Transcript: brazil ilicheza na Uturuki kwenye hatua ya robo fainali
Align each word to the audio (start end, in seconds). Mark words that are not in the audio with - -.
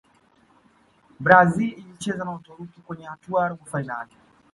brazil 1.23 1.69
ilicheza 1.73 2.25
na 2.25 2.31
Uturuki 2.31 2.81
kwenye 2.81 3.05
hatua 3.05 3.41
ya 3.43 3.47
robo 3.49 3.65
fainali 3.65 4.11